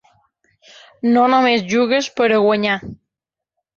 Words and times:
No 1.11 1.25
només 1.33 1.67
jugues 1.75 2.11
per 2.21 2.31
a 2.39 2.43
guanyar. 2.49 2.79